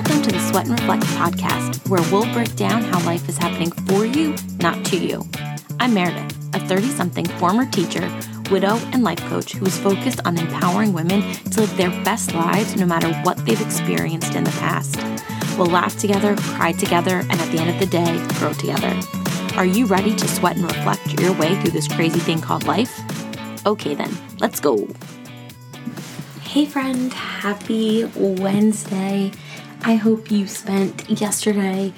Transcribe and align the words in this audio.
Welcome 0.00 0.22
to 0.22 0.32
the 0.32 0.40
Sweat 0.40 0.66
and 0.66 0.80
Reflect 0.80 1.02
podcast, 1.02 1.86
where 1.90 2.00
we'll 2.10 2.32
break 2.32 2.56
down 2.56 2.80
how 2.84 3.04
life 3.04 3.28
is 3.28 3.36
happening 3.36 3.70
for 3.70 4.06
you, 4.06 4.34
not 4.58 4.82
to 4.86 4.96
you. 4.96 5.28
I'm 5.78 5.92
Meredith, 5.92 6.54
a 6.54 6.58
30 6.58 6.88
something 6.88 7.26
former 7.26 7.66
teacher, 7.66 8.10
widow, 8.50 8.76
and 8.94 9.04
life 9.04 9.20
coach 9.28 9.52
who 9.52 9.66
is 9.66 9.76
focused 9.76 10.22
on 10.24 10.38
empowering 10.38 10.94
women 10.94 11.20
to 11.34 11.60
live 11.60 11.76
their 11.76 11.90
best 12.02 12.32
lives 12.32 12.76
no 12.76 12.86
matter 12.86 13.12
what 13.24 13.44
they've 13.44 13.60
experienced 13.60 14.34
in 14.34 14.44
the 14.44 14.50
past. 14.52 14.96
We'll 15.58 15.66
laugh 15.66 15.98
together, 15.98 16.34
cry 16.36 16.72
together, 16.72 17.18
and 17.18 17.32
at 17.32 17.52
the 17.52 17.58
end 17.58 17.68
of 17.68 17.78
the 17.78 17.84
day, 17.84 18.26
grow 18.38 18.54
together. 18.54 18.98
Are 19.58 19.66
you 19.66 19.84
ready 19.84 20.16
to 20.16 20.28
sweat 20.28 20.56
and 20.56 20.64
reflect 20.64 21.20
your 21.20 21.34
way 21.34 21.60
through 21.60 21.72
this 21.72 21.88
crazy 21.88 22.20
thing 22.20 22.40
called 22.40 22.66
life? 22.66 22.98
Okay, 23.66 23.94
then, 23.94 24.16
let's 24.38 24.60
go. 24.60 24.88
Hey, 26.40 26.64
friend, 26.64 27.12
happy 27.12 28.06
Wednesday. 28.16 29.30
I 29.82 29.94
hope 29.94 30.30
you 30.30 30.46
spent 30.46 31.08
yesterday 31.08 31.94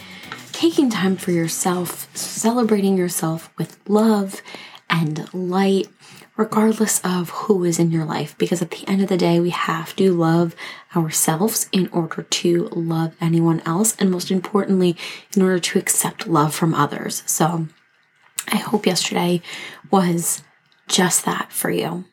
taking 0.52 0.88
time 0.88 1.16
for 1.16 1.32
yourself, 1.32 2.08
celebrating 2.16 2.96
yourself 2.96 3.52
with 3.58 3.78
love 3.88 4.40
and 4.88 5.32
light, 5.34 5.88
regardless 6.36 7.00
of 7.00 7.30
who 7.30 7.64
is 7.64 7.80
in 7.80 7.90
your 7.90 8.04
life. 8.04 8.38
Because 8.38 8.62
at 8.62 8.70
the 8.70 8.86
end 8.88 9.02
of 9.02 9.08
the 9.08 9.16
day, 9.16 9.40
we 9.40 9.50
have 9.50 9.96
to 9.96 10.12
love 10.12 10.54
ourselves 10.94 11.68
in 11.72 11.88
order 11.88 12.22
to 12.22 12.68
love 12.68 13.16
anyone 13.20 13.60
else, 13.66 13.96
and 13.98 14.10
most 14.10 14.30
importantly, 14.30 14.96
in 15.34 15.42
order 15.42 15.58
to 15.58 15.78
accept 15.78 16.28
love 16.28 16.54
from 16.54 16.74
others. 16.74 17.24
So 17.26 17.66
I 18.48 18.56
hope 18.56 18.86
yesterday 18.86 19.42
was 19.90 20.42
just 20.86 21.24
that 21.24 21.52
for 21.52 21.70
you. 21.70 22.04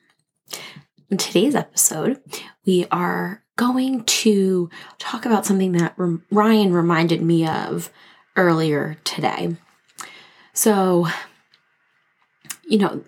In 1.11 1.17
today's 1.17 1.55
episode, 1.55 2.21
we 2.65 2.87
are 2.91 3.43
going 3.59 4.05
to 4.05 4.69
talk 4.99 5.25
about 5.25 5.45
something 5.45 5.73
that 5.73 5.93
Ryan 6.31 6.71
reminded 6.71 7.21
me 7.21 7.45
of 7.45 7.91
earlier 8.37 8.95
today. 9.03 9.57
So, 10.53 11.07
you 12.63 12.77
know, 12.77 13.03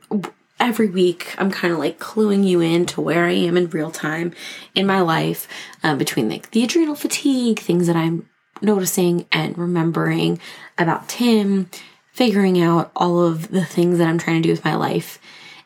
every 0.60 0.90
week 0.90 1.34
I'm 1.38 1.52
kind 1.52 1.72
of 1.72 1.80
like 1.80 2.00
cluing 2.00 2.46
you 2.46 2.60
in 2.60 2.86
to 2.88 3.00
where 3.00 3.24
I 3.24 3.32
am 3.32 3.56
in 3.56 3.70
real 3.70 3.92
time 3.92 4.34
in 4.76 4.86
my 4.86 5.00
life 5.00 5.48
uh, 5.86 5.96
between 5.96 6.28
like 6.28 6.52
the 6.52 6.66
adrenal 6.66 6.96
fatigue, 6.96 7.60
things 7.60 7.88
that 7.88 7.96
I'm 7.96 8.28
noticing 8.62 9.28
and 9.32 9.58
remembering 9.58 10.38
about 10.78 11.08
Tim, 11.08 11.70
figuring 12.12 12.62
out 12.62 12.92
all 12.94 13.24
of 13.24 13.52
the 13.52 13.64
things 13.64 14.00
that 14.00 14.08
I'm 14.10 14.18
trying 14.18 14.42
to 14.42 14.48
do 14.48 14.52
with 14.52 14.66
my 14.66 14.76
life, 14.76 15.18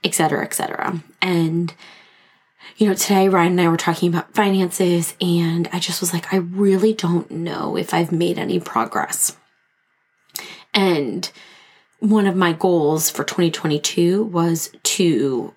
etc., 0.04 0.44
etc. 0.44 1.02
And 1.24 1.74
you 2.78 2.88
know, 2.88 2.94
today 2.94 3.30
Ryan 3.30 3.54
and 3.54 3.62
I 3.62 3.70
were 3.70 3.78
talking 3.78 4.10
about 4.10 4.34
finances, 4.34 5.16
and 5.22 5.68
I 5.72 5.80
just 5.80 6.02
was 6.02 6.14
like, 6.14 6.34
I 6.34 6.38
really 6.38 6.94
don't 6.94 7.30
know 7.32 7.78
if 7.78 7.94
I've 7.94 8.12
made 8.12 8.38
any 8.38 8.60
progress. 8.60 9.38
And 10.74 11.32
one 12.00 12.28
of 12.28 12.36
my 12.36 12.54
goals 12.54 13.10
for 13.10 13.24
2022 13.24 14.24
was 14.24 14.72
to 14.84 15.54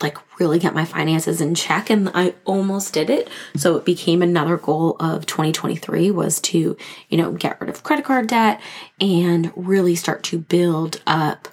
like 0.00 0.18
really 0.40 0.58
get 0.58 0.74
my 0.74 0.84
finances 0.84 1.40
in 1.40 1.54
check 1.54 1.88
and 1.88 2.10
I 2.12 2.34
almost 2.44 2.92
did 2.92 3.08
it. 3.08 3.28
So 3.54 3.76
it 3.76 3.84
became 3.84 4.20
another 4.20 4.56
goal 4.56 4.96
of 4.98 5.26
2023 5.26 6.10
was 6.10 6.40
to, 6.40 6.76
you 7.08 7.16
know, 7.16 7.32
get 7.32 7.60
rid 7.60 7.70
of 7.70 7.84
credit 7.84 8.04
card 8.04 8.26
debt 8.26 8.60
and 9.00 9.52
really 9.54 9.94
start 9.94 10.24
to 10.24 10.38
build 10.38 11.00
up 11.06 11.48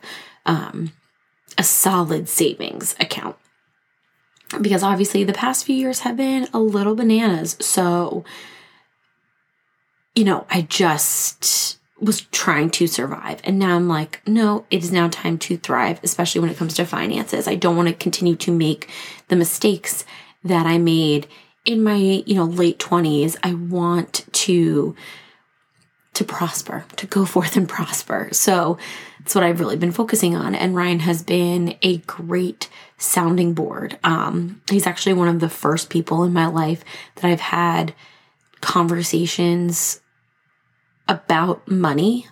um, 0.45 0.93
a 1.57 1.63
solid 1.63 2.27
savings 2.27 2.95
account 2.99 3.35
because 4.61 4.83
obviously 4.83 5.23
the 5.23 5.33
past 5.33 5.65
few 5.65 5.75
years 5.75 5.99
have 5.99 6.17
been 6.17 6.47
a 6.53 6.59
little 6.59 6.95
bananas. 6.95 7.57
So, 7.59 8.23
you 10.15 10.23
know, 10.23 10.45
I 10.49 10.61
just 10.63 11.77
was 11.99 12.21
trying 12.31 12.69
to 12.71 12.87
survive. 12.87 13.41
And 13.43 13.59
now 13.59 13.75
I'm 13.75 13.87
like, 13.87 14.21
no, 14.25 14.65
it 14.71 14.83
is 14.83 14.91
now 14.91 15.09
time 15.09 15.37
to 15.39 15.57
thrive, 15.57 15.99
especially 16.03 16.41
when 16.41 16.49
it 16.49 16.57
comes 16.57 16.73
to 16.75 16.85
finances. 16.85 17.47
I 17.47 17.55
don't 17.55 17.75
want 17.75 17.89
to 17.89 17.93
continue 17.93 18.35
to 18.37 18.51
make 18.51 18.89
the 19.27 19.35
mistakes 19.35 20.05
that 20.43 20.65
I 20.65 20.77
made 20.77 21.27
in 21.65 21.83
my, 21.83 21.95
you 22.25 22.35
know, 22.35 22.45
late 22.45 22.79
20s. 22.79 23.35
I 23.43 23.53
want 23.53 24.25
to 24.31 24.95
to 26.15 26.23
prosper, 26.25 26.85
to 26.97 27.05
go 27.07 27.23
forth 27.33 27.55
and 27.55 27.69
prosper. 27.69 28.29
So 28.31 28.77
that's 29.19 29.35
what 29.35 29.43
I've 29.43 29.59
really 29.59 29.75
been 29.75 29.91
focusing 29.91 30.35
on. 30.35 30.55
And 30.55 30.75
Ryan 30.75 31.01
has 31.01 31.21
been 31.23 31.75
a 31.81 31.97
great 31.97 32.69
sounding 32.97 33.53
board. 33.53 33.99
Um, 34.03 34.61
he's 34.69 34.87
actually 34.87 35.13
one 35.13 35.27
of 35.27 35.39
the 35.39 35.49
first 35.49 35.89
people 35.89 36.23
in 36.23 36.33
my 36.33 36.47
life 36.47 36.83
that 37.15 37.25
I've 37.25 37.39
had 37.39 37.93
conversations 38.61 40.01
about 41.07 41.67
money. 41.67 42.27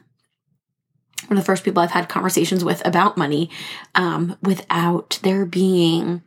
One 1.27 1.37
of 1.37 1.43
the 1.43 1.45
first 1.45 1.63
people 1.63 1.83
I've 1.83 1.91
had 1.91 2.07
conversations 2.07 2.63
with 2.63 2.85
about 2.85 3.17
money 3.17 3.49
um, 3.95 4.37
without 4.41 5.19
there 5.23 5.45
being 5.45 6.21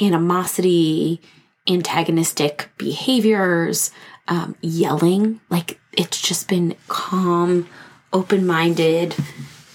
animosity, 0.00 1.22
antagonistic 1.68 2.70
behaviors, 2.76 3.92
um, 4.28 4.56
yelling. 4.60 5.40
Like 5.48 5.80
it's 5.92 6.20
just 6.20 6.48
been 6.48 6.76
calm, 6.88 7.66
open 8.12 8.46
minded 8.46 9.16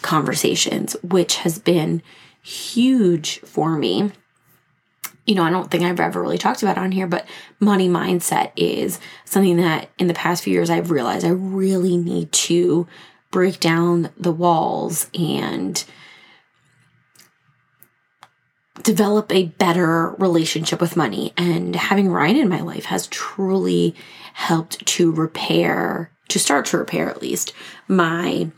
conversations, 0.02 0.96
which 1.04 1.38
has 1.38 1.60
been 1.60 2.02
huge 2.42 3.40
for 3.40 3.78
me. 3.78 4.12
You 5.26 5.36
know, 5.36 5.44
I 5.44 5.52
don't 5.52 5.70
think 5.70 5.84
I've 5.84 6.00
ever 6.00 6.22
really 6.22 6.38
talked 6.38 6.64
about 6.64 6.78
on 6.78 6.92
here, 6.92 7.06
but 7.06 7.28
money 7.60 7.88
mindset 7.88 8.52
is 8.56 9.00
something 9.26 9.58
that 9.58 9.90
in 10.00 10.08
the 10.08 10.14
past 10.14 10.44
few 10.44 10.54
years 10.54 10.70
I've 10.70 10.92
realized 10.92 11.26
I 11.26 11.30
really 11.30 11.98
need 11.98 12.32
to 12.32 12.88
break 13.32 13.60
down 13.60 14.10
the 14.18 14.32
walls 14.32 15.08
and 15.14 15.84
develop 18.81 19.31
a 19.31 19.46
better 19.46 20.12
relationship 20.18 20.81
with 20.81 20.98
money. 20.98 21.34
And 21.38 21.76
having 21.76 22.10
Ryan 22.10 22.38
in 22.38 22.50
my 22.50 22.62
life 22.62 22.86
has 22.86 23.08
truly 23.08 23.94
helped 24.34 24.84
to 24.86 25.12
repair, 25.12 26.12
to 26.30 26.40
start 26.40 26.66
to 26.68 26.78
repair 26.78 27.10
at 27.10 27.22
least, 27.22 27.54
my 27.88 28.50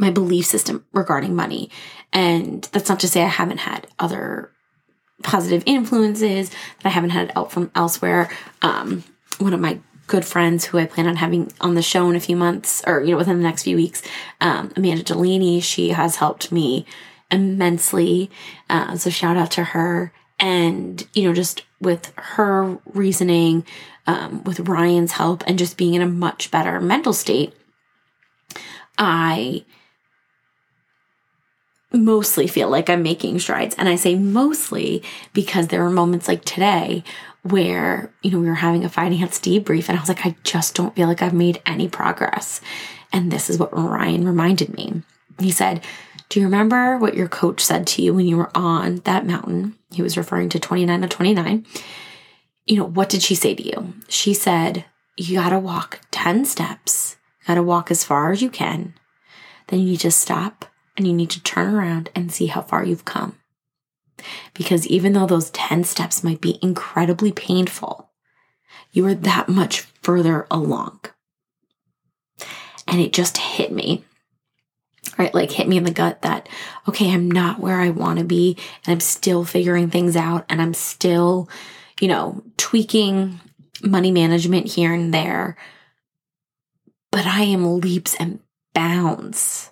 my 0.00 0.10
belief 0.10 0.46
system 0.46 0.84
regarding 0.92 1.36
money. 1.36 1.70
And 2.12 2.64
that's 2.72 2.88
not 2.88 3.00
to 3.00 3.08
say 3.08 3.22
I 3.22 3.28
haven't 3.28 3.58
had 3.58 3.86
other 3.98 4.50
positive 5.22 5.62
influences 5.66 6.48
that 6.48 6.86
I 6.86 6.88
haven't 6.88 7.10
had 7.10 7.30
out 7.36 7.52
from 7.52 7.70
elsewhere. 7.74 8.30
Um, 8.62 9.04
one 9.38 9.52
of 9.52 9.60
my 9.60 9.78
good 10.06 10.24
friends 10.24 10.64
who 10.64 10.78
I 10.78 10.86
plan 10.86 11.06
on 11.06 11.16
having 11.16 11.52
on 11.60 11.74
the 11.74 11.82
show 11.82 12.08
in 12.08 12.16
a 12.16 12.20
few 12.20 12.34
months 12.34 12.82
or, 12.86 13.02
you 13.02 13.10
know, 13.10 13.18
within 13.18 13.36
the 13.36 13.42
next 13.42 13.64
few 13.64 13.76
weeks, 13.76 14.02
um, 14.40 14.72
Amanda 14.74 15.04
Delaney, 15.04 15.60
she 15.60 15.90
has 15.90 16.16
helped 16.16 16.50
me 16.50 16.86
immensely. 17.30 18.30
Uh, 18.70 18.96
so 18.96 19.10
shout 19.10 19.36
out 19.36 19.50
to 19.52 19.64
her. 19.64 20.12
And, 20.40 21.06
you 21.12 21.24
know, 21.24 21.34
just 21.34 21.64
with 21.80 22.12
her 22.16 22.78
reasoning, 22.86 23.66
um, 24.06 24.42
with 24.44 24.60
Ryan's 24.60 25.12
help, 25.12 25.44
and 25.46 25.58
just 25.58 25.76
being 25.76 25.92
in 25.92 26.00
a 26.00 26.06
much 26.06 26.50
better 26.50 26.80
mental 26.80 27.12
state, 27.12 27.52
I 28.96 29.64
mostly 31.92 32.46
feel 32.46 32.68
like 32.68 32.88
I'm 32.88 33.02
making 33.02 33.38
strides. 33.38 33.74
And 33.76 33.88
I 33.88 33.96
say 33.96 34.14
mostly 34.14 35.02
because 35.32 35.68
there 35.68 35.84
are 35.84 35.90
moments 35.90 36.28
like 36.28 36.44
today 36.44 37.02
where, 37.42 38.12
you 38.22 38.30
know, 38.30 38.38
we 38.38 38.48
were 38.48 38.54
having 38.54 38.84
a 38.84 38.88
finance 38.88 39.38
debrief 39.38 39.88
and 39.88 39.98
I 39.98 40.00
was 40.00 40.08
like, 40.08 40.24
I 40.24 40.36
just 40.44 40.74
don't 40.74 40.94
feel 40.94 41.08
like 41.08 41.22
I've 41.22 41.34
made 41.34 41.62
any 41.66 41.88
progress. 41.88 42.60
And 43.12 43.30
this 43.30 43.50
is 43.50 43.58
what 43.58 43.76
Ryan 43.76 44.24
reminded 44.24 44.74
me. 44.74 45.02
He 45.38 45.50
said, 45.50 45.84
Do 46.28 46.38
you 46.38 46.46
remember 46.46 46.98
what 46.98 47.14
your 47.14 47.28
coach 47.28 47.60
said 47.60 47.86
to 47.88 48.02
you 48.02 48.14
when 48.14 48.26
you 48.26 48.36
were 48.36 48.50
on 48.54 48.96
that 48.98 49.26
mountain? 49.26 49.76
He 49.90 50.02
was 50.02 50.16
referring 50.16 50.48
to 50.50 50.60
29 50.60 51.00
to 51.00 51.08
29. 51.08 51.66
You 52.66 52.76
know, 52.76 52.84
what 52.84 53.08
did 53.08 53.22
she 53.22 53.34
say 53.34 53.54
to 53.54 53.62
you? 53.62 53.94
She 54.08 54.34
said, 54.34 54.84
You 55.16 55.38
got 55.38 55.50
to 55.50 55.58
walk 55.58 56.00
10 56.12 56.44
steps, 56.44 57.16
got 57.46 57.54
to 57.54 57.62
walk 57.62 57.90
as 57.90 58.04
far 58.04 58.30
as 58.30 58.42
you 58.42 58.50
can. 58.50 58.94
Then 59.68 59.80
you 59.80 59.86
need 59.86 60.00
to 60.00 60.10
stop 60.10 60.66
and 61.00 61.06
you 61.06 61.14
need 61.14 61.30
to 61.30 61.42
turn 61.42 61.74
around 61.74 62.10
and 62.14 62.30
see 62.30 62.44
how 62.44 62.60
far 62.60 62.84
you've 62.84 63.06
come. 63.06 63.34
Because 64.52 64.86
even 64.86 65.14
though 65.14 65.26
those 65.26 65.48
10 65.48 65.84
steps 65.84 66.22
might 66.22 66.42
be 66.42 66.58
incredibly 66.60 67.32
painful, 67.32 68.10
you 68.92 69.06
are 69.06 69.14
that 69.14 69.48
much 69.48 69.80
further 70.02 70.46
along. 70.50 71.00
And 72.86 73.00
it 73.00 73.14
just 73.14 73.38
hit 73.38 73.72
me, 73.72 74.04
right? 75.16 75.32
Like 75.32 75.52
hit 75.52 75.66
me 75.66 75.78
in 75.78 75.84
the 75.84 75.90
gut 75.90 76.20
that, 76.20 76.50
okay, 76.86 77.10
I'm 77.10 77.30
not 77.30 77.60
where 77.60 77.80
I 77.80 77.88
want 77.88 78.18
to 78.18 78.24
be 78.26 78.58
and 78.84 78.92
I'm 78.92 79.00
still 79.00 79.46
figuring 79.46 79.88
things 79.88 80.16
out 80.16 80.44
and 80.50 80.60
I'm 80.60 80.74
still, 80.74 81.48
you 81.98 82.08
know, 82.08 82.42
tweaking 82.58 83.40
money 83.82 84.10
management 84.10 84.66
here 84.66 84.92
and 84.92 85.14
there. 85.14 85.56
But 87.10 87.24
I 87.24 87.44
am 87.44 87.80
leaps 87.80 88.14
and 88.16 88.40
bounds 88.74 89.70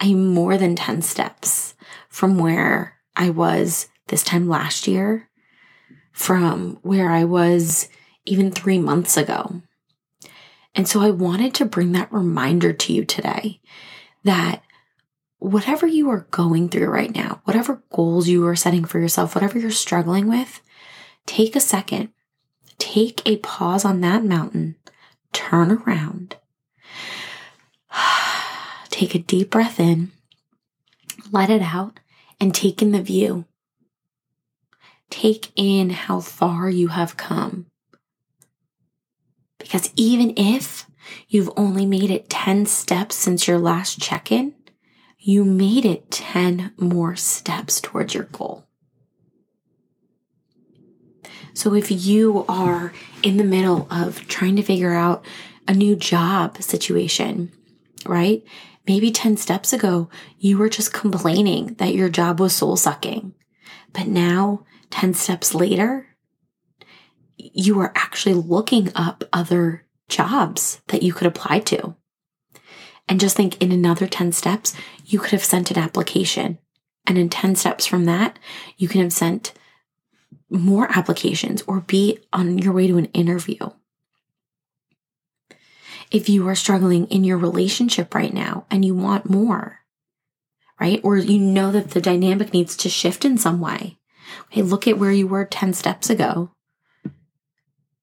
I'm 0.00 0.32
more 0.32 0.56
than 0.56 0.76
10 0.76 1.02
steps 1.02 1.74
from 2.08 2.38
where 2.38 2.98
I 3.16 3.30
was 3.30 3.88
this 4.08 4.22
time 4.22 4.48
last 4.48 4.86
year, 4.86 5.28
from 6.12 6.78
where 6.82 7.10
I 7.10 7.24
was 7.24 7.88
even 8.24 8.50
three 8.50 8.78
months 8.78 9.16
ago. 9.16 9.62
And 10.74 10.86
so 10.86 11.00
I 11.00 11.10
wanted 11.10 11.54
to 11.54 11.64
bring 11.64 11.92
that 11.92 12.12
reminder 12.12 12.72
to 12.72 12.92
you 12.92 13.04
today 13.04 13.60
that 14.24 14.62
whatever 15.38 15.86
you 15.86 16.10
are 16.10 16.26
going 16.30 16.68
through 16.68 16.88
right 16.88 17.14
now, 17.14 17.40
whatever 17.44 17.82
goals 17.92 18.28
you 18.28 18.46
are 18.46 18.56
setting 18.56 18.84
for 18.84 18.98
yourself, 18.98 19.34
whatever 19.34 19.58
you're 19.58 19.70
struggling 19.70 20.28
with, 20.28 20.60
take 21.26 21.56
a 21.56 21.60
second, 21.60 22.10
take 22.78 23.22
a 23.26 23.36
pause 23.38 23.84
on 23.84 24.00
that 24.00 24.24
mountain, 24.24 24.76
turn 25.32 25.72
around, 25.72 26.36
take 28.98 29.14
a 29.14 29.18
deep 29.20 29.50
breath 29.50 29.78
in, 29.78 30.10
let 31.30 31.50
it 31.50 31.62
out, 31.62 32.00
and 32.40 32.52
take 32.52 32.82
in 32.82 32.90
the 32.90 33.00
view. 33.00 33.44
Take 35.08 35.52
in 35.54 35.90
how 35.90 36.18
far 36.18 36.68
you 36.68 36.88
have 36.88 37.16
come. 37.16 37.66
Because 39.56 39.92
even 39.94 40.34
if 40.36 40.86
you've 41.28 41.50
only 41.56 41.86
made 41.86 42.10
it 42.10 42.28
10 42.28 42.66
steps 42.66 43.14
since 43.14 43.46
your 43.46 43.60
last 43.60 44.00
check 44.00 44.32
in, 44.32 44.52
you 45.16 45.44
made 45.44 45.84
it 45.84 46.10
10 46.10 46.72
more 46.76 47.14
steps 47.14 47.80
towards 47.80 48.14
your 48.14 48.24
goal. 48.24 48.66
So 51.54 51.72
if 51.74 51.88
you 51.92 52.44
are 52.48 52.92
in 53.22 53.36
the 53.36 53.44
middle 53.44 53.86
of 53.92 54.26
trying 54.26 54.56
to 54.56 54.62
figure 54.62 54.94
out 54.94 55.24
a 55.68 55.72
new 55.72 55.94
job 55.94 56.60
situation, 56.60 57.52
right? 58.04 58.42
Maybe 58.88 59.10
10 59.10 59.36
steps 59.36 59.74
ago, 59.74 60.08
you 60.38 60.56
were 60.56 60.70
just 60.70 60.94
complaining 60.94 61.74
that 61.74 61.94
your 61.94 62.08
job 62.08 62.40
was 62.40 62.54
soul 62.54 62.74
sucking. 62.74 63.34
But 63.92 64.06
now, 64.06 64.64
10 64.88 65.12
steps 65.12 65.54
later, 65.54 66.06
you 67.36 67.78
are 67.80 67.92
actually 67.94 68.34
looking 68.34 68.90
up 68.94 69.24
other 69.30 69.84
jobs 70.08 70.80
that 70.88 71.02
you 71.02 71.12
could 71.12 71.26
apply 71.26 71.60
to. 71.60 71.96
And 73.06 73.20
just 73.20 73.36
think 73.36 73.60
in 73.62 73.72
another 73.72 74.06
10 74.06 74.32
steps, 74.32 74.74
you 75.04 75.18
could 75.18 75.32
have 75.32 75.44
sent 75.44 75.70
an 75.70 75.78
application. 75.78 76.58
And 77.06 77.18
in 77.18 77.28
10 77.28 77.56
steps 77.56 77.84
from 77.84 78.06
that, 78.06 78.38
you 78.78 78.88
can 78.88 79.02
have 79.02 79.12
sent 79.12 79.52
more 80.48 80.88
applications 80.96 81.60
or 81.66 81.80
be 81.80 82.20
on 82.32 82.56
your 82.56 82.72
way 82.72 82.86
to 82.86 82.96
an 82.96 83.06
interview. 83.06 83.58
If 86.10 86.28
you 86.28 86.48
are 86.48 86.54
struggling 86.54 87.06
in 87.06 87.24
your 87.24 87.38
relationship 87.38 88.14
right 88.14 88.32
now 88.32 88.66
and 88.70 88.84
you 88.84 88.94
want 88.94 89.30
more, 89.30 89.80
right? 90.80 91.00
Or 91.02 91.16
you 91.16 91.38
know 91.38 91.70
that 91.72 91.90
the 91.90 92.00
dynamic 92.00 92.52
needs 92.52 92.76
to 92.78 92.88
shift 92.88 93.24
in 93.24 93.36
some 93.36 93.60
way. 93.60 93.98
Okay, 94.46 94.62
look 94.62 94.86
at 94.86 94.98
where 94.98 95.12
you 95.12 95.26
were 95.26 95.44
10 95.44 95.74
steps 95.74 96.10
ago 96.10 96.50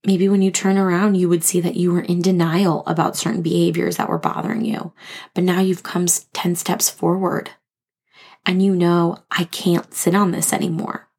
maybe 0.06 0.30
when 0.30 0.42
you 0.42 0.52
turn 0.52 0.78
around, 0.78 1.16
you 1.16 1.28
would 1.28 1.44
see 1.44 1.60
that 1.62 1.76
you 1.76 1.92
were 1.92 2.02
in 2.02 2.22
denial 2.22 2.84
about 2.86 3.18
certain 3.18 3.42
behaviors 3.42 3.98
that 3.98 4.10
were 4.10 4.20
bothering 4.20 4.64
you. 4.64 4.94
But 5.34 5.44
now 5.44 5.60
you've 5.60 5.84
come 5.84 6.06
10 6.06 6.56
steps 6.56 6.90
forward 6.90 7.52
and 8.46 8.62
you 8.62 8.76
know, 8.76 9.18
I 9.32 9.46
can't 9.46 9.92
sit 9.94 10.14
on 10.14 10.32
this 10.32 10.54
anymore. 10.54 11.10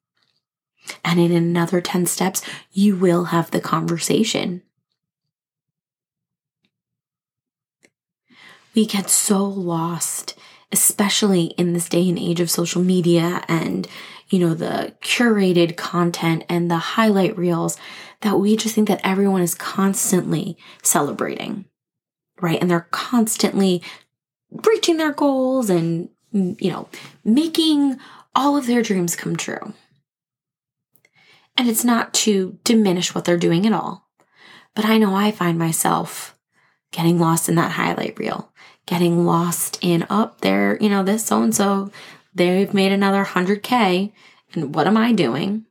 And 1.04 1.18
in 1.18 1.32
another 1.32 1.80
10 1.80 2.06
steps, 2.06 2.42
you 2.70 2.94
will 2.94 3.24
have 3.24 3.50
the 3.50 3.60
conversation. 3.60 4.62
We 8.76 8.86
get 8.86 9.10
so 9.10 9.44
lost, 9.44 10.38
especially 10.70 11.46
in 11.56 11.72
this 11.72 11.88
day 11.88 12.08
and 12.08 12.18
age 12.18 12.40
of 12.40 12.50
social 12.50 12.82
media 12.82 13.42
and, 13.48 13.88
you 14.28 14.38
know, 14.38 14.54
the 14.54 14.94
curated 15.02 15.76
content 15.76 16.44
and 16.48 16.70
the 16.70 16.76
highlight 16.76 17.36
reels 17.38 17.78
that 18.20 18.38
we 18.38 18.56
just 18.56 18.74
think 18.74 18.88
that 18.88 19.00
everyone 19.02 19.42
is 19.42 19.54
constantly 19.54 20.58
celebrating, 20.82 21.64
right? 22.40 22.60
And 22.60 22.70
they're 22.70 22.88
constantly 22.90 23.82
reaching 24.50 24.98
their 24.98 25.12
goals 25.12 25.70
and, 25.70 26.10
mm, 26.34 26.60
you 26.60 26.70
know, 26.70 26.88
making 27.24 27.98
all 28.34 28.58
of 28.58 28.66
their 28.66 28.82
dreams 28.82 29.16
come 29.16 29.36
true. 29.36 29.72
And 31.56 31.68
it's 31.68 31.84
not 31.84 32.12
to 32.14 32.58
diminish 32.64 33.14
what 33.14 33.24
they're 33.24 33.38
doing 33.38 33.66
at 33.66 33.72
all. 33.72 34.06
But 34.74 34.84
I 34.84 34.98
know 34.98 35.14
I 35.14 35.30
find 35.30 35.58
myself 35.58 36.36
getting 36.92 37.18
lost 37.18 37.48
in 37.48 37.54
that 37.54 37.72
highlight 37.72 38.18
reel, 38.18 38.52
getting 38.86 39.26
lost 39.26 39.78
in 39.82 40.04
up 40.08 40.34
oh, 40.34 40.38
there, 40.40 40.78
you 40.80 40.88
know, 40.88 41.02
this 41.02 41.24
so 41.24 41.42
and 41.42 41.54
so, 41.54 41.90
they've 42.34 42.72
made 42.72 42.92
another 42.92 43.24
100K. 43.24 44.12
And 44.54 44.74
what 44.74 44.86
am 44.86 44.96
I 44.96 45.12
doing? 45.12 45.66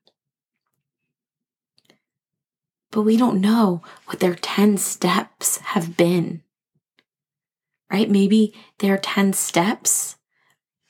but 2.95 3.01
we 3.01 3.17
don't 3.17 3.41
know 3.41 3.81
what 4.05 4.21
their 4.21 4.35
10 4.35 4.77
steps 4.77 5.57
have 5.57 5.97
been. 5.97 6.41
Right? 7.91 8.09
Maybe 8.09 8.53
their 8.79 8.97
10 8.97 9.33
steps 9.33 10.15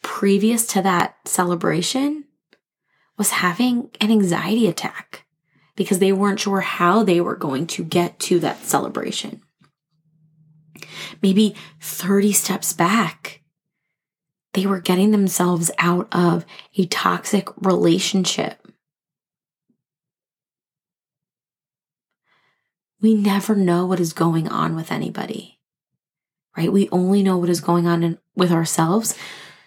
previous 0.04 0.68
to 0.68 0.83
that 0.83 1.16
celebration 1.25 2.25
was 3.18 3.31
having 3.31 3.89
an 4.00 4.12
anxiety 4.12 4.68
attack 4.68 5.25
because 5.75 5.98
they 5.98 6.13
weren't 6.13 6.39
sure 6.39 6.62
how 6.62 7.04
they 7.04 7.19
were 7.19 7.36
going 7.36 7.66
to 7.68 7.83
get 7.83 8.19
to 8.19 8.39
that 8.39 8.63
celebration. 8.63 9.42
Maybe 11.21 11.56
30 11.81 12.31
steps 12.33 12.74
back, 12.74 13.42
they 14.53 14.65
were 14.65 14.80
getting 14.80 15.12
themselves 15.12 15.71
out 15.80 16.07
of 16.12 16.45
a 16.77 16.86
toxic 16.86 17.50
relationship 17.57 18.65
we 23.06 23.13
never 23.13 23.56
know 23.56 23.86
what 23.86 24.00
is 24.00 24.13
going 24.13 24.47
on 24.47 24.75
with 24.75 24.92
anybody, 24.92 25.59
right? 26.57 26.74
We 26.74 26.89
only 26.92 27.21
know 27.21 27.38
what 27.38 27.51
is 27.51 27.62
going 27.62 27.86
on 27.86 28.01
in, 28.01 28.18
with 28.36 28.51
ourselves. 28.51 29.15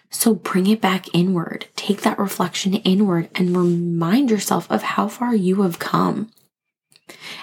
So 0.09 0.35
bring 0.35 0.67
it 0.67 0.81
back 0.81 1.05
inward. 1.15 1.67
Take 1.77 2.01
that 2.01 2.19
reflection 2.19 2.73
inward 2.73 3.29
and 3.35 3.55
remind 3.55 4.29
yourself 4.29 4.69
of 4.69 4.83
how 4.83 5.07
far 5.07 5.33
you 5.33 5.61
have 5.61 5.79
come. 5.79 6.31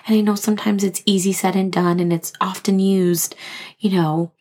And 0.07 0.17
I 0.17 0.21
know 0.21 0.35
sometimes 0.35 0.85
it's 0.85 1.03
easy 1.07 1.33
said 1.33 1.57
and 1.57 1.73
done, 1.73 2.01
and 2.01 2.13
it's 2.13 2.33
often 2.41 2.79
used, 2.79 3.35
you 3.79 3.91
know, 3.91 4.33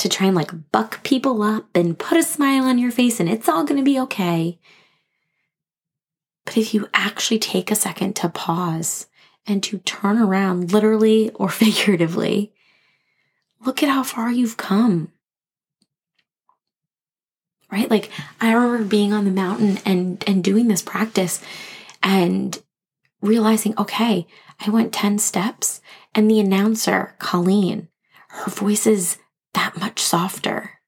to 0.00 0.08
try 0.08 0.26
and 0.26 0.36
like 0.36 0.72
buck 0.72 1.02
people 1.04 1.42
up 1.42 1.66
and 1.74 1.98
put 1.98 2.18
a 2.18 2.22
smile 2.22 2.64
on 2.64 2.78
your 2.78 2.90
face 2.90 3.20
and 3.20 3.28
it's 3.28 3.48
all 3.48 3.64
going 3.64 3.76
to 3.78 3.84
be 3.84 4.00
okay. 4.00 4.58
But 6.46 6.56
if 6.56 6.72
you 6.72 6.88
actually 6.94 7.38
take 7.38 7.70
a 7.70 7.76
second 7.76 8.16
to 8.16 8.28
pause 8.30 9.06
and 9.46 9.62
to 9.64 9.78
turn 9.78 10.18
around, 10.18 10.72
literally 10.72 11.30
or 11.34 11.48
figuratively, 11.50 12.52
look 13.64 13.82
at 13.82 13.90
how 13.90 14.02
far 14.02 14.30
you've 14.32 14.56
come. 14.56 15.12
Right? 17.70 17.90
Like 17.90 18.10
I 18.40 18.52
remember 18.52 18.84
being 18.84 19.12
on 19.12 19.26
the 19.26 19.30
mountain 19.30 19.78
and 19.84 20.24
and 20.26 20.42
doing 20.42 20.66
this 20.66 20.82
practice 20.82 21.40
and 22.02 22.60
realizing, 23.20 23.74
okay, 23.78 24.26
I 24.64 24.70
went 24.70 24.92
10 24.92 25.18
steps 25.18 25.80
and 26.14 26.30
the 26.30 26.40
announcer, 26.40 27.14
Colleen, 27.18 27.88
her 28.28 28.50
voice 28.50 28.86
is 28.86 29.18
that 29.54 29.78
much 29.78 30.00
softer. 30.00 30.80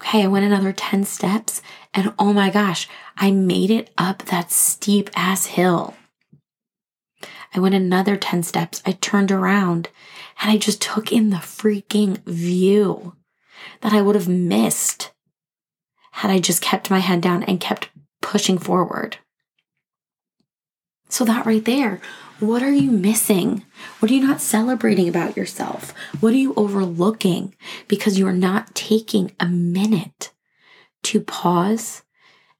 Okay, 0.00 0.24
I 0.24 0.26
went 0.26 0.44
another 0.44 0.72
10 0.72 1.04
steps 1.04 1.62
and 1.92 2.12
oh 2.18 2.32
my 2.32 2.50
gosh, 2.50 2.88
I 3.16 3.30
made 3.30 3.70
it 3.70 3.90
up 3.96 4.24
that 4.24 4.50
steep 4.50 5.08
ass 5.14 5.46
hill. 5.46 5.94
I 7.54 7.60
went 7.60 7.74
another 7.74 8.16
10 8.16 8.42
steps. 8.42 8.82
I 8.84 8.92
turned 8.92 9.30
around 9.30 9.88
and 10.40 10.50
I 10.50 10.56
just 10.56 10.82
took 10.82 11.12
in 11.12 11.30
the 11.30 11.36
freaking 11.36 12.22
view 12.24 13.14
that 13.80 13.92
I 13.92 14.02
would 14.02 14.16
have 14.16 14.28
missed 14.28 15.12
had 16.12 16.30
I 16.30 16.38
just 16.38 16.62
kept 16.62 16.90
my 16.90 16.98
head 16.98 17.20
down 17.20 17.42
and 17.44 17.60
kept 17.60 17.88
pushing 18.20 18.58
forward. 18.58 19.18
So, 21.14 21.24
that 21.26 21.46
right 21.46 21.64
there, 21.64 22.00
what 22.40 22.60
are 22.64 22.72
you 22.72 22.90
missing? 22.90 23.64
What 24.00 24.10
are 24.10 24.14
you 24.14 24.26
not 24.26 24.40
celebrating 24.40 25.08
about 25.08 25.36
yourself? 25.36 25.94
What 26.18 26.32
are 26.32 26.36
you 26.36 26.52
overlooking 26.56 27.54
because 27.86 28.18
you 28.18 28.26
are 28.26 28.32
not 28.32 28.74
taking 28.74 29.30
a 29.38 29.46
minute 29.46 30.32
to 31.04 31.20
pause 31.20 32.02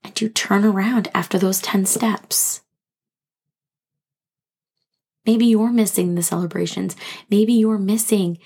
and 0.05 0.15
to 0.15 0.29
turn 0.29 0.63
around 0.63 1.09
after 1.13 1.37
those 1.37 1.59
10 1.59 1.85
steps? 1.85 2.61
Maybe 5.25 5.47
you're 5.47 5.73
missing 5.73 6.15
the 6.15 6.23
celebrations. 6.23 6.95
Maybe 7.29 7.51
you're 7.51 7.77
missing 7.77 8.37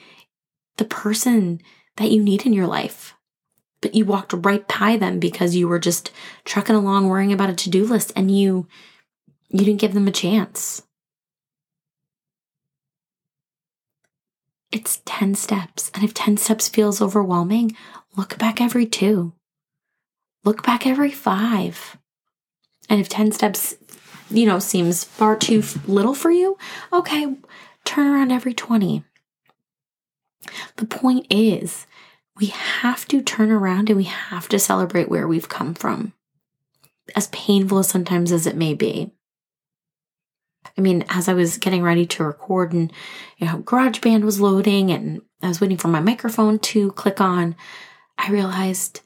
the 0.78 0.86
person 0.86 1.62
that 1.98 2.10
you 2.10 2.24
need 2.24 2.48
in 2.48 2.54
your 2.54 2.66
life, 2.66 3.14
but 3.80 3.94
you 3.94 4.06
walked 4.06 4.34
right 4.34 4.68
by 4.68 4.98
them 4.98 5.20
because 5.20 5.56
you 5.56 5.68
were 5.68 5.78
just 5.78 6.10
trucking 6.46 6.76
along 6.76 7.08
worrying 7.08 7.32
about 7.32 7.52
a 7.52 7.56
to-do 7.56 7.86
list 7.86 8.12
and 8.16 8.36
you 8.36 8.68
you 9.50 9.60
didn't 9.60 9.80
give 9.80 9.94
them 9.94 10.08
a 10.08 10.12
chance. 10.12 10.84
It's 14.72 15.02
10 15.06 15.36
steps. 15.36 15.92
And 15.96 16.04
if 16.04 16.14
10 16.14 16.38
steps 16.38 16.70
feels 16.70 17.02
overwhelming, 17.02 17.76
look 18.16 18.38
back 18.38 18.62
every 18.62 18.86
two. 18.86 19.34
Look 20.44 20.64
back 20.64 20.86
every 20.86 21.12
five. 21.12 21.98
And 22.88 23.00
if 23.00 23.10
10 23.10 23.32
steps 23.32 23.76
you 24.30 24.46
know, 24.46 24.60
seems 24.60 25.04
far 25.04 25.36
too 25.36 25.64
little 25.88 26.14
for 26.14 26.32
you, 26.32 26.58
okay, 26.94 27.36
turn 27.84 28.08
around 28.08 28.32
every 28.32 28.54
20. 28.54 29.04
The 30.78 30.86
point 30.86 31.28
is, 31.30 31.86
we 32.38 32.48
have 32.48 33.08
to 33.08 33.22
turn 33.22 33.52
around 33.52 33.90
and 33.90 33.98
we 33.98 34.06
have 34.06 34.48
to 34.50 34.60
celebrate 34.60 35.10
where 35.10 35.28
we've 35.28 35.50
come 35.50 35.74
from, 35.74 36.14
as 37.16 37.28
painful 37.28 37.84
sometimes 37.84 38.32
as 38.32 38.48
it 38.48 38.56
may 38.56 38.74
be. 38.74 39.12
I 40.78 40.82
mean, 40.82 41.06
as 41.10 41.28
I 41.28 41.34
was 41.34 41.58
getting 41.58 41.84
ready 41.84 42.06
to 42.06 42.24
record 42.24 42.74
and, 42.74 42.92
you 43.38 43.48
know, 43.48 43.60
GarageBand 43.60 44.24
was 44.24 44.42
loading 44.42 44.92
and 44.92 45.22
I 45.42 45.48
was 45.48 45.62
waiting 45.62 45.78
for 45.78 45.88
my 45.88 46.00
microphone 46.00 46.60
to 46.60 46.92
click 46.92 47.22
on, 47.22 47.56
I 48.18 48.30
realized 48.30 49.02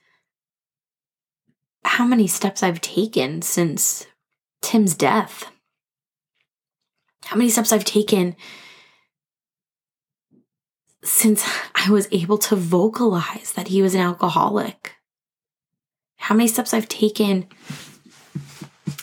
how 1.85 2.05
many 2.05 2.27
steps 2.27 2.63
I've 2.63 2.81
taken 2.81 3.41
since 3.41 4.07
Tim's 4.61 4.95
death. 4.95 5.51
How 7.25 7.37
many 7.37 7.49
steps 7.49 7.71
I've 7.71 7.85
taken 7.85 8.35
since 11.03 11.45
I 11.75 11.89
was 11.89 12.07
able 12.11 12.37
to 12.39 12.55
vocalize 12.55 13.53
that 13.55 13.67
he 13.67 13.81
was 13.81 13.93
an 13.93 14.01
alcoholic. 14.01 14.95
How 16.17 16.33
many 16.33 16.47
steps 16.47 16.73
I've 16.73 16.87
taken 16.87 17.47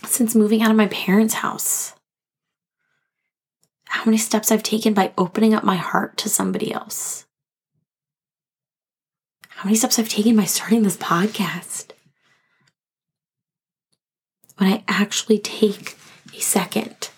since 0.07 0.35
moving 0.35 0.63
out 0.63 0.71
of 0.71 0.77
my 0.77 0.87
parents' 0.87 1.35
house 1.35 1.95
how 3.91 4.05
many 4.05 4.17
steps 4.17 4.53
I've 4.53 4.63
taken 4.63 4.95
by 4.95 5.13
opening 5.19 5.53
up 5.53 5.65
my 5.65 5.75
heart 5.75 6.17
to 6.19 6.29
somebody 6.29 6.73
else. 6.73 7.27
How 9.49 9.65
many 9.65 9.77
steps 9.77 9.99
I've 9.99 10.09
taken 10.09 10.37
by 10.37 10.45
starting 10.45 10.85
this 10.85 10.97
podcast. 10.97 11.91
When 14.59 14.73
I 14.73 14.85
actually 14.87 15.41
take 15.41 15.99
a 16.33 16.39
second 16.39 17.11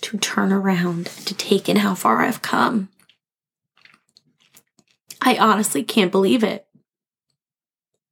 to 0.00 0.18
turn 0.18 0.52
around 0.52 1.06
to 1.06 1.32
take 1.32 1.68
in 1.68 1.76
how 1.76 1.94
far 1.94 2.22
I've 2.22 2.42
come, 2.42 2.88
I 5.22 5.38
honestly 5.38 5.84
can't 5.84 6.10
believe 6.10 6.42
it. 6.42 6.66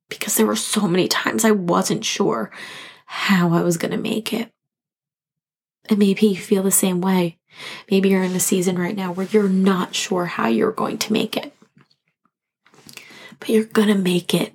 Because 0.09 0.37
there 0.37 0.47
were 0.47 0.54
so 0.54 0.87
many 0.87 1.09
times 1.09 1.44
I 1.44 1.50
wasn't 1.50 2.04
sure 2.04 2.52
how 3.06 3.52
I 3.52 3.62
was 3.62 3.76
going 3.76 3.90
to 3.90 3.99
make 3.99 4.33
it. 4.33 4.52
And 5.88 5.99
maybe 5.99 6.26
you 6.26 6.37
feel 6.37 6.62
the 6.62 6.71
same 6.71 7.00
way. 7.00 7.38
Maybe 7.91 8.09
you're 8.09 8.23
in 8.23 8.35
a 8.35 8.41
season 8.41 8.79
right 8.79 8.97
now 8.97 9.12
where 9.12 9.26
you're 9.26 9.49
not 9.49 9.95
sure 9.95 10.26
how 10.26 10.49
you're 10.49 10.73
going 10.73 10.99
to 10.99 11.12
make 11.12 11.37
it. 11.37 11.53
But 13.38 13.49
you're 13.49 13.64
going 13.64 13.88
to 13.88 13.95
make 13.95 14.35
it. 14.35 14.55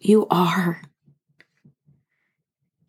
You 0.00 0.26
are. 0.30 0.82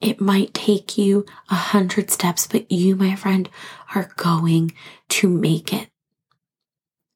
It 0.01 0.19
might 0.19 0.53
take 0.53 0.97
you 0.97 1.25
a 1.49 1.55
hundred 1.55 2.09
steps, 2.11 2.47
but 2.47 2.69
you, 2.71 2.95
my 2.95 3.15
friend, 3.15 3.49
are 3.95 4.11
going 4.17 4.73
to 5.09 5.29
make 5.29 5.71
it 5.71 5.89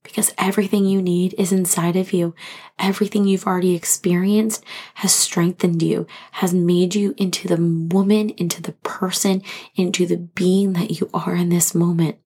because 0.07 0.33
everything 0.37 0.85
you 0.85 1.01
need 1.01 1.35
is 1.37 1.51
inside 1.51 1.95
of 1.95 2.13
you. 2.13 2.33
Everything 2.79 3.25
you've 3.25 3.45
already 3.45 3.75
experienced 3.75 4.63
has 4.95 5.13
strengthened 5.13 5.83
you, 5.83 6.07
has 6.31 6.53
made 6.53 6.95
you 6.95 7.13
into 7.17 7.47
the 7.47 7.57
woman, 7.57 8.29
into 8.31 8.61
the 8.61 8.71
person, 8.71 9.43
into 9.75 10.07
the 10.07 10.17
being 10.17 10.73
that 10.73 10.99
you 10.99 11.09
are 11.13 11.35
in 11.35 11.49
this 11.49 11.75
moment. 11.75 12.17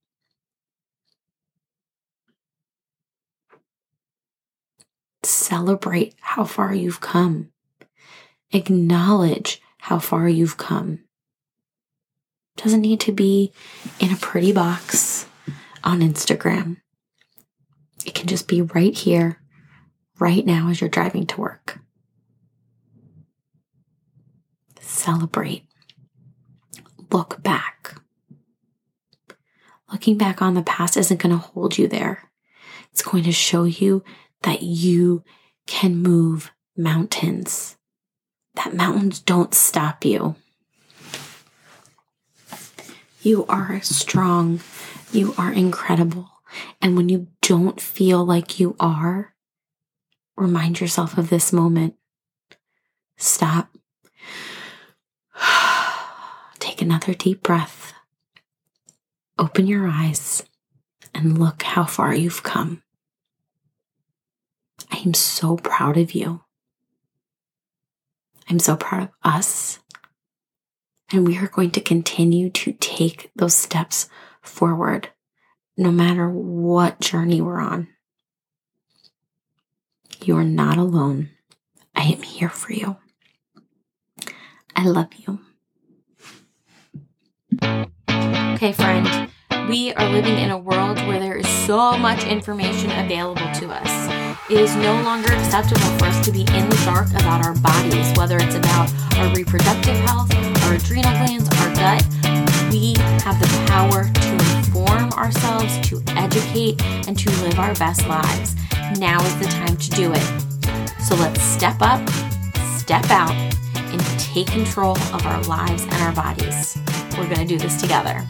Celebrate 5.24 6.16
how 6.22 6.44
far 6.44 6.74
you've 6.74 7.02
come. 7.02 7.52
Acknowledge 8.52 9.62
how 9.80 10.00
far 10.00 10.30
you've 10.30 10.58
come. 10.58 11.00
Doesn't 12.58 12.82
need 12.82 13.00
to 13.02 13.12
be 13.12 13.52
in 14.00 14.14
a 14.14 14.18
pretty 14.18 14.52
box 14.52 15.26
on 15.84 16.02
Instagram. 16.02 16.78
It 18.06 18.14
can 18.16 18.28
just 18.28 18.48
be 18.48 18.62
right 18.62 18.98
here, 18.98 19.42
right 20.20 20.46
now 20.46 20.70
as 20.70 20.82
you're 20.82 20.90
driving 20.90 21.26
to 21.28 21.42
work. 21.42 21.80
Celebrate. 24.80 25.66
Look 27.12 27.42
back. 27.44 27.96
Looking 29.92 30.18
back 30.18 30.42
on 30.42 30.54
the 30.54 30.62
past 30.64 30.96
isn't 30.98 31.20
going 31.20 31.36
to 31.36 31.38
hold 31.38 31.78
you 31.78 31.88
there. 31.88 32.30
It's 32.92 33.02
going 33.02 33.24
to 33.24 33.32
show 33.32 33.64
you 33.66 34.04
that 34.44 34.64
you 34.64 35.24
can 35.68 35.98
move 35.98 36.52
mountains, 36.78 37.78
that 38.56 38.74
mountains 38.74 39.20
don't 39.20 39.54
stop 39.54 40.04
you. 40.04 40.36
You 43.22 43.46
are 43.48 43.82
strong. 43.82 44.62
You 45.12 45.36
are 45.38 45.54
incredible. 45.54 46.30
And 46.82 46.96
when 46.96 47.10
you 47.10 47.28
don't 47.42 47.80
feel 47.80 48.26
like 48.26 48.60
you 48.60 48.76
are, 48.80 49.34
remind 50.36 50.80
yourself 50.80 51.18
of 51.18 51.30
this 51.30 51.54
moment. 51.54 51.96
Stop. 53.18 53.70
Take 56.60 56.82
another 56.82 57.14
deep 57.14 57.44
breath. 57.44 57.94
Open 59.38 59.68
your 59.68 59.88
eyes 59.88 60.44
and 61.14 61.38
look 61.38 61.64
how 61.64 61.86
far 61.86 62.14
you've 62.14 62.44
come. 62.44 62.84
I 64.92 64.98
am 64.98 65.14
so 65.14 65.58
proud 65.58 65.98
of 65.98 66.14
you. 66.14 66.44
I'm 68.50 68.60
so 68.60 68.76
proud 68.76 69.04
of 69.04 69.10
us. 69.24 69.80
And 71.12 71.28
we 71.28 71.38
are 71.38 71.48
going 71.48 71.72
to 71.72 71.82
continue 71.82 72.50
to 72.52 72.74
take 72.74 73.32
those 73.36 73.54
steps 73.54 74.10
forward 74.42 75.10
no 75.78 75.92
matter 75.92 76.30
what 76.30 77.00
journey 77.00 77.42
we're 77.42 77.60
on. 77.60 77.88
You 80.24 80.38
are 80.38 80.44
not 80.44 80.78
alone. 80.78 81.30
I 81.96 82.04
am 82.04 82.22
here 82.22 82.50
for 82.50 82.74
you. 82.74 82.98
I 84.76 84.86
love 84.86 85.10
you. 85.16 85.40
Okay, 88.56 88.72
friend, 88.74 89.30
we 89.68 89.94
are 89.94 90.10
living 90.10 90.38
in 90.38 90.52
a 90.52 90.58
world 90.58 90.98
where 91.08 91.20
there 91.20 91.36
is 91.36 91.48
so 91.66 91.98
much 91.98 92.24
information 92.26 92.92
available 92.92 93.50
to 93.56 93.70
us. 93.70 94.32
It 94.50 94.60
is 94.60 94.76
no 94.76 95.02
longer 95.04 95.32
acceptable 95.34 95.98
for 95.98 96.06
us 96.06 96.24
to 96.26 96.32
be 96.32 96.42
in 96.42 96.70
the 96.70 96.82
dark 96.86 97.10
about 97.12 97.46
our 97.46 97.56
bodies, 97.60 98.12
whether 98.18 98.38
it's 98.38 98.56
about 98.56 98.92
our 99.18 99.34
reproductive 99.34 99.96
health, 99.98 100.34
our 100.64 100.74
adrenal 100.76 101.12
glands, 101.12 101.50
our 101.60 101.74
gut. 101.76 102.41
We 102.72 102.94
have 103.26 103.38
the 103.38 103.66
power 103.68 104.06
to 104.06 104.32
inform 104.56 105.12
ourselves, 105.12 105.78
to 105.90 106.02
educate, 106.16 106.82
and 107.06 107.20
to 107.20 107.30
live 107.42 107.60
our 107.60 107.76
best 107.76 108.08
lives. 108.08 108.56
Now 108.98 109.22
is 109.26 109.40
the 109.40 109.46
time 109.46 109.76
to 109.76 109.90
do 109.90 110.14
it. 110.14 111.02
So 111.02 111.16
let's 111.16 111.42
step 111.42 111.76
up, 111.82 112.10
step 112.78 113.10
out, 113.10 113.36
and 113.76 114.00
take 114.18 114.48
control 114.48 114.98
of 115.14 115.26
our 115.26 115.44
lives 115.44 115.84
and 115.84 115.96
our 115.96 116.14
bodies. 116.14 116.78
We're 117.18 117.28
going 117.28 117.46
to 117.46 117.46
do 117.46 117.58
this 117.58 117.82
together. 117.82 118.26